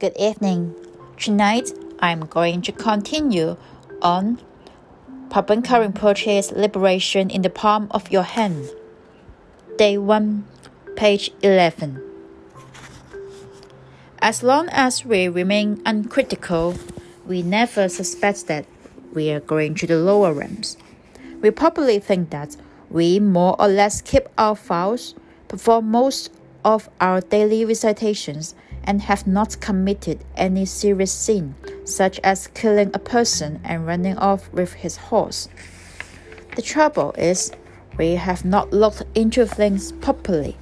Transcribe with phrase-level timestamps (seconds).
[0.00, 0.74] Good evening.
[1.18, 3.58] Tonight, I'm going to continue
[4.00, 4.40] on
[5.28, 8.70] Pabongka Rinpoche's Liberation in the Palm of Your Hand.
[9.76, 10.46] Day 1,
[10.96, 12.02] page 11.
[14.22, 16.76] As long as we remain uncritical,
[17.26, 18.64] we never suspect that
[19.12, 20.78] we are going to the lower realms.
[21.42, 22.56] We probably think that
[22.88, 25.14] we more or less keep our vows,
[25.48, 26.32] perform most
[26.64, 32.98] of our daily recitations, and have not committed any serious sin, such as killing a
[32.98, 35.48] person and running off with his horse.
[36.56, 37.52] The trouble is,
[37.96, 40.56] we have not looked into things properly.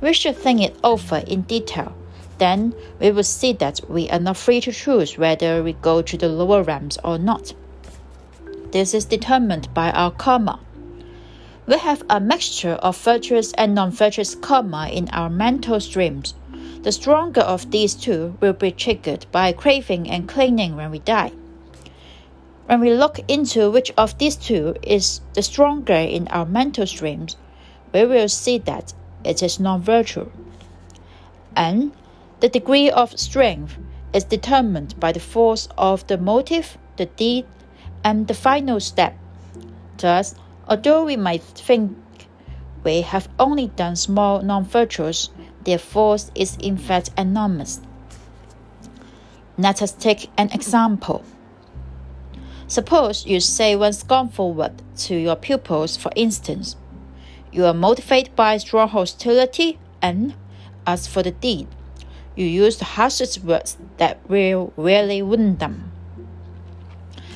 [0.00, 1.94] We should think it over in detail.
[2.38, 6.16] Then we will see that we are not free to choose whether we go to
[6.16, 7.54] the lower realms or not.
[8.72, 10.60] This is determined by our karma.
[11.66, 16.34] We have a mixture of virtuous and non virtuous karma in our mental streams.
[16.86, 21.32] The stronger of these two will be triggered by craving and clinging when we die.
[22.66, 27.36] When we look into which of these two is the stronger in our mental streams,
[27.92, 30.30] we will see that it is non virtual.
[31.56, 31.90] And
[32.38, 33.76] the degree of strength
[34.12, 37.46] is determined by the force of the motive, the deed,
[38.04, 39.18] and the final step.
[39.96, 40.36] Thus,
[40.68, 41.98] although we might think
[42.84, 45.30] we have only done small non virtues,
[45.66, 47.80] their force is in fact enormous.
[49.58, 51.24] Let us take an example.
[52.68, 56.76] Suppose you say one scornful word to your pupils, for instance.
[57.52, 60.34] You are motivated by strong hostility, and
[60.86, 61.68] as for the deed,
[62.34, 65.90] you use harsh words that will really wound them.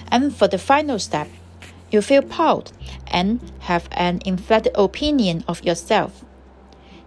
[0.08, 1.28] And for the final step,
[1.90, 2.70] you feel proud
[3.08, 6.24] and have an inflated opinion of yourself.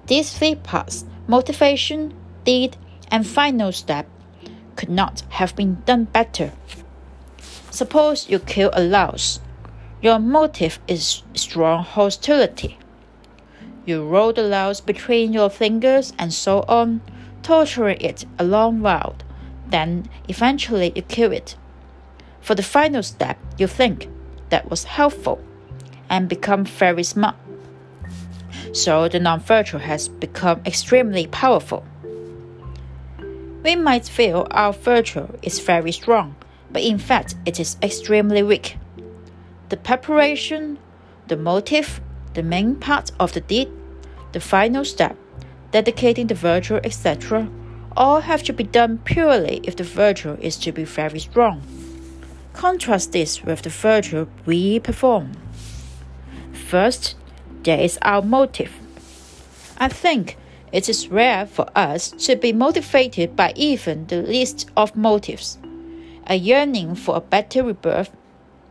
[0.08, 2.78] These three parts motivation, deed,
[3.12, 4.08] and final step
[4.76, 6.52] could not have been done better.
[7.72, 9.40] Suppose you kill a louse.
[10.02, 12.78] Your motive is strong hostility.
[13.86, 17.02] You roll the louse between your fingers and so on,
[17.42, 19.16] torturing it a long while.
[19.68, 21.56] Then eventually you kill it.
[22.42, 24.10] For the final step, you think
[24.50, 25.42] that was helpful
[26.10, 27.36] and become very smart.
[28.74, 31.86] So the non virtual has become extremely powerful.
[33.64, 36.36] We might feel our virtue is very strong,
[36.72, 38.78] but in fact it is extremely weak.
[39.70, 40.80] The preparation,
[41.28, 42.02] the motive,
[42.34, 43.70] the main part of the deed,
[44.32, 45.16] the final step,
[45.72, 47.48] dedicating the virtue, etc.,
[47.96, 51.62] all have to be done purely if the virtue is to be very strong.
[52.54, 55.32] Contrast this with the virtue we perform.
[56.52, 57.16] First,
[57.64, 58.72] there is our motive.
[59.78, 60.38] I think
[60.72, 65.58] it is rare for us to be motivated by even the least of motives.
[66.28, 68.16] A yearning for a better rebirth,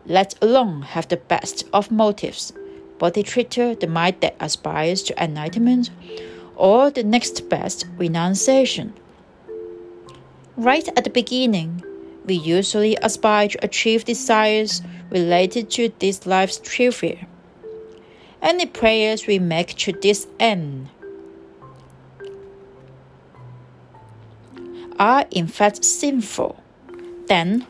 [0.07, 2.53] let alone have the best of motives.
[2.99, 5.91] but they Bodhicitta, the mind that aspires to enlightenment,
[6.55, 8.93] or the next best renunciation.
[10.57, 11.83] Right at the beginning,
[12.25, 17.27] we usually aspire to achieve desires related to this life's trivia.
[18.43, 20.89] Any prayers we make to this end
[24.99, 26.61] are in fact sinful.
[27.29, 27.67] Then,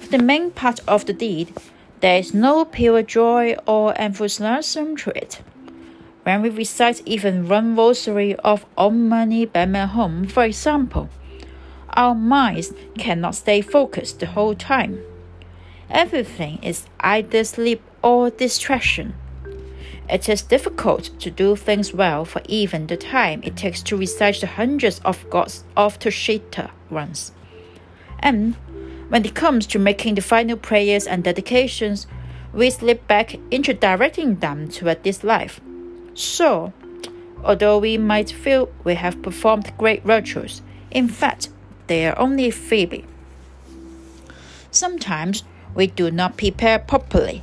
[0.00, 1.52] for the main part of the deed,
[2.00, 5.42] there is no pure joy or enthusiasm to it.
[6.24, 11.08] When we recite even one rosary of Om Mani Padme Hum, for example,
[11.90, 15.00] our minds cannot stay focused the whole time.
[15.88, 19.14] Everything is either sleep or distraction.
[20.08, 24.40] It is difficult to do things well for even the time it takes to recite
[24.40, 27.32] the hundreds of gods of Tushita once.
[28.20, 28.54] And
[29.08, 32.06] when it comes to making the final prayers and dedications,
[32.52, 35.60] we slip back into directing them toward this life.
[36.14, 36.72] So,
[37.44, 41.48] although we might feel we have performed great virtues, in fact,
[41.88, 43.02] they are only feeble.
[44.70, 45.42] Sometimes
[45.74, 47.42] we do not prepare properly.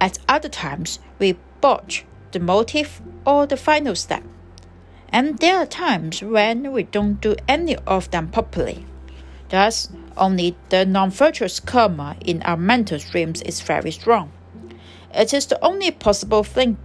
[0.00, 4.22] At other times, we botch the motive or the final step.
[5.10, 8.86] And there are times when we don't do any of them properly.
[9.50, 14.30] Thus, only the non virtuous karma in our mental streams is very strong.
[15.12, 16.78] It is the only possible thing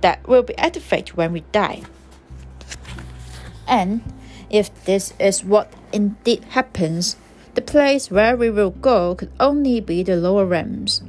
[0.00, 1.82] that will be activated when we die.
[3.68, 4.02] And
[4.50, 7.16] if this is what indeed happens,
[7.54, 11.02] the place where we will go could only be the lower realms.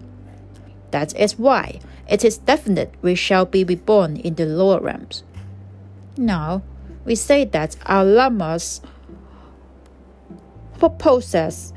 [0.92, 5.24] That is why it is definite we shall be reborn in the lower realms.
[6.18, 6.62] Now,
[7.06, 8.82] we say that our lamas
[10.90, 11.74] pose as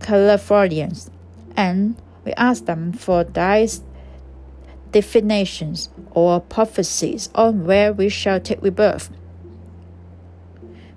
[0.00, 1.10] Californians,
[1.56, 3.82] and we ask them for dice
[4.92, 9.10] divinations or prophecies on where we shall take rebirth.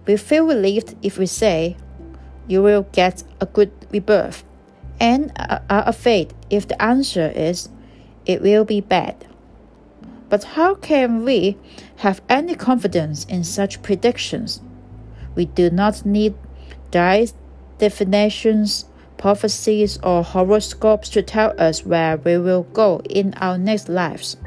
[0.05, 1.75] We feel relieved if we say,
[2.47, 4.43] You will get a good rebirth,
[4.99, 7.69] and are afraid if the answer is,
[8.25, 9.25] It will be bad.
[10.29, 11.57] But how can we
[11.97, 14.61] have any confidence in such predictions?
[15.35, 16.35] We do not need
[16.91, 17.33] dice
[17.79, 18.85] divinations,
[19.17, 24.37] prophecies, or horoscopes to tell us where we will go in our next lives.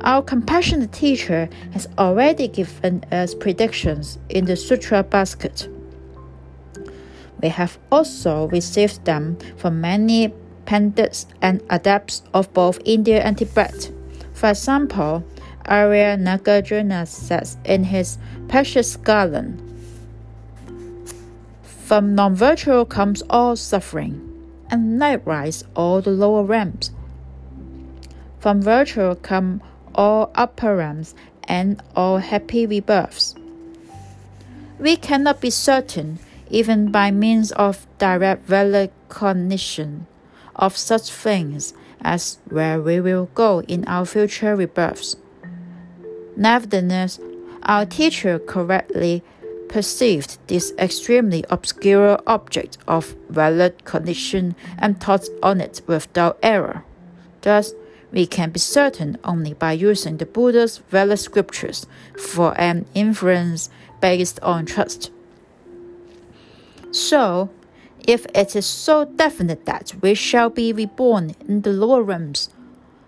[0.00, 5.68] Our compassionate teacher has already given us predictions in the Sutra basket.
[7.42, 10.32] We have also received them from many
[10.64, 13.90] pandits and adepts of both India and Tibet.
[14.32, 15.24] For example,
[15.66, 18.18] Arya Nagarjuna says in his
[18.48, 19.60] Precious Garland,
[21.62, 24.20] From non-virtual comes all suffering,
[24.70, 26.90] and likewise all the lower realms.
[28.38, 29.62] From virtual come
[29.94, 31.14] all upper realms
[31.44, 33.34] and all happy rebirths.
[34.78, 36.18] We cannot be certain,
[36.52, 40.06] even by means of direct recognition,
[40.54, 45.16] of such things as where we will go in our future rebirths.
[46.36, 47.18] Nevertheless,
[47.62, 49.22] our teacher correctly
[49.68, 56.84] perceived this extremely obscure object of valid cognition and taught on it without error.
[57.40, 57.72] Thus,
[58.12, 61.86] we can be certain only by using the Buddha's valid scriptures
[62.18, 63.70] for an inference
[64.02, 65.10] based on trust.
[66.92, 67.48] So,
[68.06, 72.50] if it is so definite that we shall be reborn in the lower realms.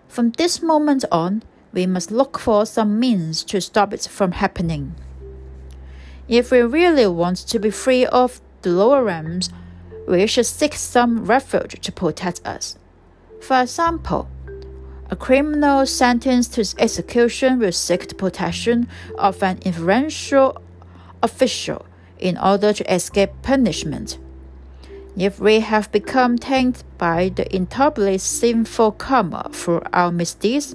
[0.08, 1.42] From this moment on,
[1.72, 4.94] we must look for some means to stop it from happening.
[6.28, 9.50] If we really want to be free of the lower realms,
[10.08, 12.78] we should seek some refuge to protect us.
[13.42, 14.30] For example,
[15.10, 18.88] a criminal sentenced to execution will seek the protection
[19.18, 20.62] of an influential
[21.22, 21.84] official
[22.18, 24.18] in order to escape punishment.
[25.16, 30.74] If we have become tainted by the intolerably sinful karma through our misdeeds,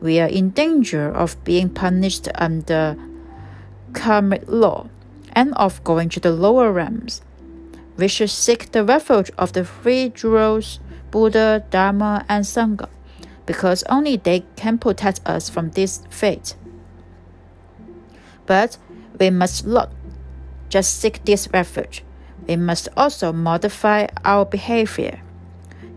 [0.00, 2.96] we are in danger of being punished under
[3.92, 4.88] karmic law
[5.32, 7.20] and of going to the lower realms.
[7.96, 12.88] We should seek the refuge of the three jewels, Buddha, Dharma, and Sangha,
[13.46, 16.56] because only they can protect us from this fate.
[18.46, 18.78] But
[19.18, 19.90] we must not
[20.68, 22.04] just seek this refuge
[22.46, 25.20] we must also modify our behavior.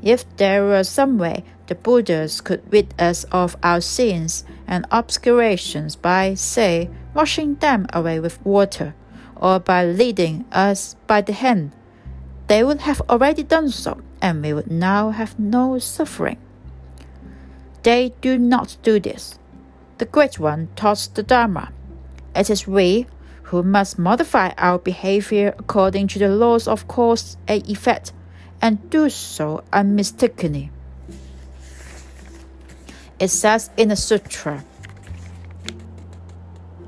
[0.01, 5.95] If there were some way the Buddhas could rid us of our sins and obscurations
[5.95, 8.93] by, say, washing them away with water,
[9.35, 11.71] or by leading us by the hand,
[12.47, 16.37] they would have already done so, and we would now have no suffering.
[17.83, 19.37] They do not do this.
[19.97, 21.71] The Great One taught the Dharma.
[22.35, 23.07] It is we
[23.47, 28.11] who must modify our behavior according to the laws of cause and effect,
[28.61, 30.69] and do so unmistakably.
[33.19, 34.65] It says in the sutra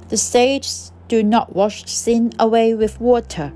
[0.09, 3.53] The sages do not wash sin away with water.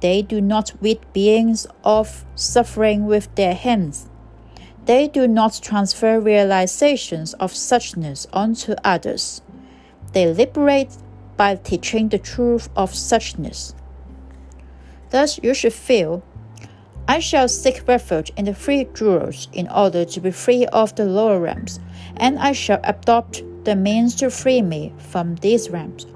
[0.00, 4.08] They do not rid beings of suffering with their hands.
[4.84, 9.42] They do not transfer realizations of suchness onto others.
[10.12, 10.90] They liberate
[11.36, 13.74] by teaching the truth of suchness.
[15.10, 16.22] Thus, you should feel,
[17.08, 21.04] I shall seek refuge in the three jewels in order to be free of the
[21.04, 21.78] lower realms,
[22.16, 26.06] and I shall adopt the means to free me from these realms.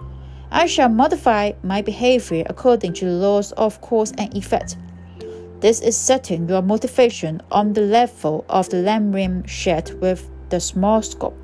[0.51, 4.77] I shall modify my behavior according to the laws of cause and effect.
[5.61, 11.03] This is setting your motivation on the level of the lamrim shed with the small
[11.03, 11.40] scope.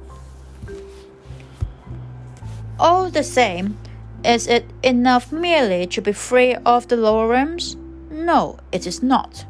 [2.79, 3.79] All the same,
[4.23, 7.77] is it enough merely to be free of the lower realms?
[8.11, 9.47] No, it is not.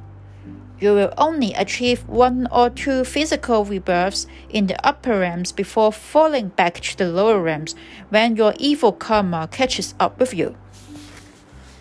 [0.79, 6.49] You will only achieve one or two physical rebirths in the upper realms before falling
[6.49, 7.75] back to the lower realms
[8.11, 10.55] when your evil karma catches up with you.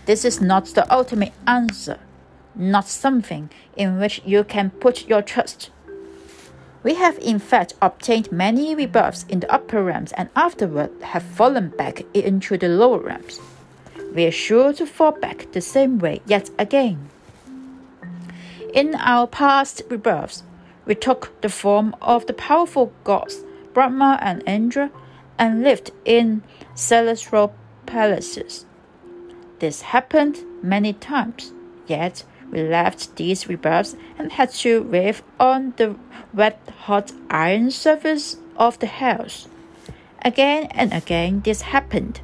[0.05, 1.99] This is not the ultimate answer,
[2.55, 5.69] not something in which you can put your trust.
[6.85, 11.69] We have in fact obtained many rebirths in the upper realms and afterward have fallen
[11.69, 13.39] back into the lower realms.
[14.13, 17.09] We are sure to fall back the same way yet again.
[18.71, 20.43] In our past rebirths,
[20.85, 24.91] we took the form of the powerful gods Brahma and Indra
[25.39, 26.43] and lived in
[26.75, 27.55] celestial
[27.87, 28.67] palaces.
[29.57, 31.51] This happened many times.
[31.87, 35.95] Yet we left these rebirths and had to live on the
[36.33, 39.49] red hot iron surface of the house.
[40.23, 42.21] Again and again this happened.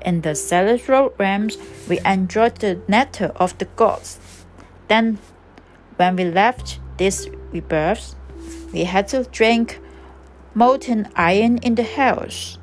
[0.00, 4.18] In the celestial realms, we enjoyed the nectar of the gods.
[4.88, 5.18] Then,
[5.96, 8.16] when we left these rebirths,
[8.72, 9.78] we had to drink
[10.54, 12.58] molten iron in the house.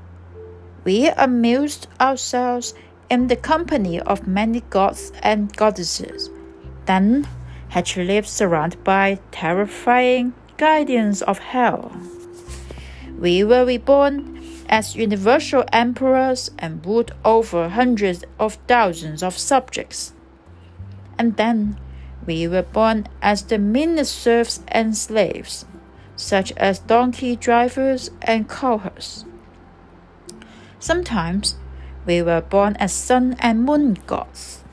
[0.83, 2.73] We amused ourselves
[3.09, 6.29] in the company of many gods and goddesses,
[6.85, 7.27] then
[7.69, 11.91] had she lived surrounded by terrifying guardians of hell.
[13.17, 20.13] We were reborn as universal emperors and ruled over hundreds of thousands of subjects.
[21.17, 21.79] And then
[22.25, 25.65] we were born as the meanest serfs and slaves,
[26.15, 29.25] such as donkey drivers and cowherds.
[30.79, 31.55] Sometimes
[32.07, 34.63] we were born as sun and moon gods,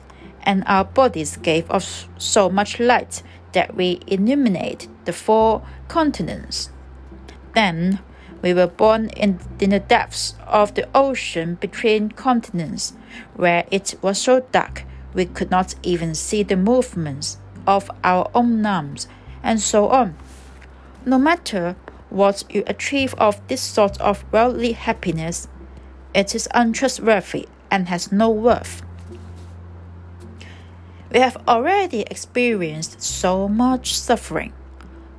[0.41, 6.69] and our bodies gave off so much light that we illuminate the four continents.
[7.53, 7.99] Then
[8.41, 12.93] we were born in, in the depths of the ocean between continents,
[13.35, 17.37] where it was so dark we could not even see the movements
[17.67, 19.07] of our own arms,
[19.43, 20.15] and so on.
[21.05, 21.75] No matter
[22.09, 25.47] what you achieve of this sort of worldly happiness,
[26.15, 28.81] it is untrustworthy and has no worth.
[31.11, 34.53] We have already experienced so much suffering,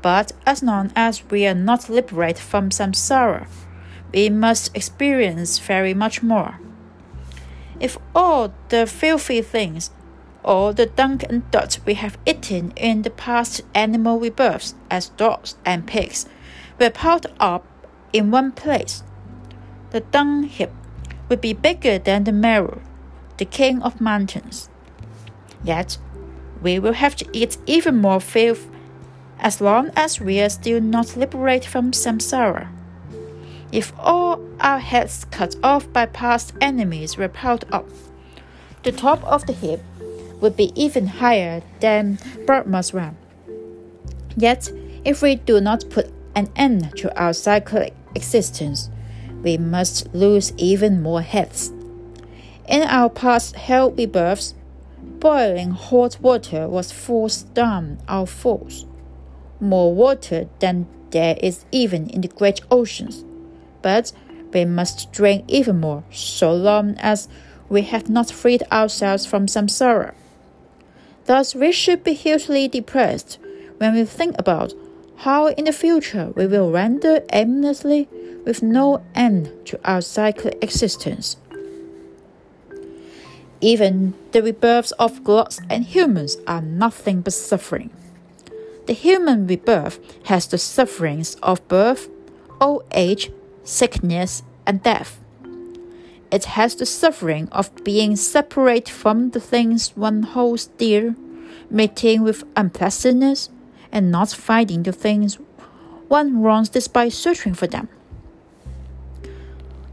[0.00, 3.46] but as long as we are not liberated from samsara,
[4.12, 6.58] we must experience very much more.
[7.78, 9.90] If all the filthy things,
[10.42, 15.56] all the dung and dirt we have eaten in the past animal rebirths as dogs
[15.66, 16.26] and pigs
[16.80, 17.66] were piled up
[18.14, 19.02] in one place,
[19.90, 20.70] the dung heap
[21.28, 22.80] would be bigger than the Meru,
[23.38, 24.68] the king of mountains.
[25.64, 25.98] Yet,
[26.62, 28.68] we will have to eat even more filth
[29.38, 32.68] as long as we are still not liberated from samsara.
[33.72, 37.88] If all our heads cut off by past enemies were piled up,
[38.84, 39.80] the top of the heap
[40.40, 43.16] would be even higher than Brahma's realm.
[44.36, 44.70] Yet,
[45.04, 48.90] if we do not put an end to our cyclic existence,
[49.46, 51.70] we must lose even more heads.
[52.68, 54.54] In our past hell rebirths,
[55.20, 58.86] boiling hot water was forced down our throats,
[59.60, 63.24] more water than there is even in the great oceans.
[63.82, 64.12] But
[64.52, 67.28] we must drink even more so long as
[67.68, 70.14] we have not freed ourselves from samsara.
[71.26, 73.38] Thus, we should be hugely depressed
[73.78, 74.74] when we think about
[75.18, 78.08] how in the future we will render aimlessly
[78.44, 81.36] with no end to our cyclic existence.
[83.60, 87.90] Even the rebirths of gods and humans are nothing but suffering.
[88.86, 92.08] The human rebirth has the sufferings of birth,
[92.60, 93.32] old age,
[93.64, 95.18] sickness, and death.
[96.30, 101.16] It has the suffering of being separate from the things one holds dear,
[101.70, 103.48] meeting with unpleasantness,
[103.96, 105.38] and not finding the things
[106.08, 107.88] one wants despite searching for them.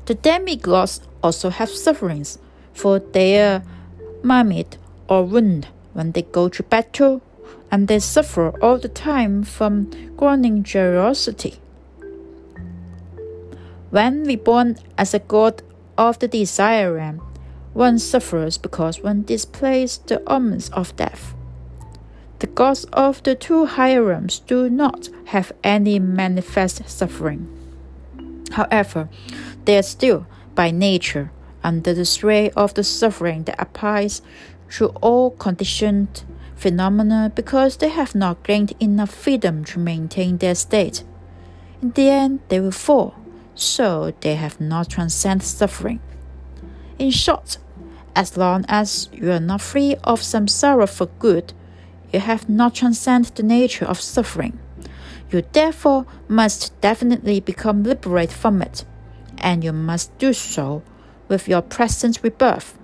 [0.05, 2.38] The demigods also have sufferings,
[2.74, 3.63] for they are
[5.07, 7.22] or wounded when they go to battle,
[7.72, 11.60] and they suffer all the time from growing generosity.
[13.89, 15.63] When reborn as a god
[15.98, 17.22] of the desire realm,
[17.74, 21.33] one suffers because one displays the omens of death.
[22.43, 27.47] The gods of the two higher realms do not have any manifest suffering.
[28.51, 29.07] However,
[29.63, 31.31] they are still, by nature,
[31.63, 34.21] under the sway of the suffering that applies
[34.71, 36.25] to all conditioned
[36.57, 41.05] phenomena because they have not gained enough freedom to maintain their state.
[41.81, 43.15] In the end, they will fall,
[43.55, 46.01] so they have not transcended suffering.
[47.00, 47.57] In short,
[48.17, 51.53] as long as you are not free of samsara for good,
[52.13, 54.60] you have not transcended the nature of suffering.
[55.32, 58.86] You therefore must definitely become liberated from it
[59.39, 60.84] and you must do so
[61.27, 62.77] with your present rebirth.